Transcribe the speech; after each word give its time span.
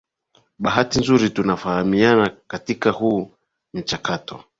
bahati 0.59 0.97
nzuri 0.99 1.29
tunafahamiana 1.29 2.37
katika 2.47 2.89
huu 2.91 3.31
mchakato 3.73 4.43